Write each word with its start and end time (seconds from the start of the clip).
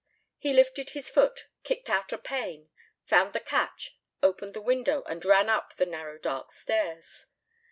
He 0.39 0.51
lifted 0.51 0.89
his 0.89 1.11
foot, 1.11 1.47
kicked 1.63 1.87
out 1.87 2.11
a 2.11 2.17
pane, 2.17 2.71
found 3.05 3.33
the 3.33 3.39
catch, 3.39 3.99
opened 4.23 4.55
the 4.55 4.59
window 4.59 5.03
and 5.03 5.23
ran 5.23 5.47
up 5.47 5.75
the 5.75 5.85
narrow 5.85 6.17
dark 6.17 6.51
stairs. 6.51 7.27